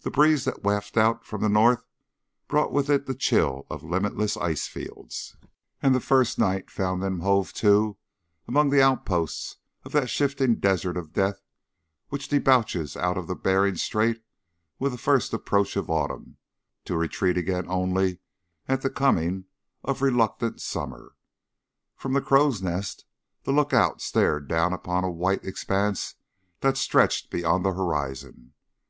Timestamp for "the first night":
5.94-6.70